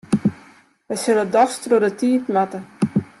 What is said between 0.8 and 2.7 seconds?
Wy sille dochs troch de tiid moatte.